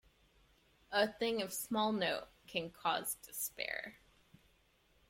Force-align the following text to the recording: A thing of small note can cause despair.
A 0.91 1.07
thing 1.13 1.43
of 1.43 1.53
small 1.53 1.91
note 1.91 2.29
can 2.47 2.71
cause 2.71 3.17
despair. 3.21 3.99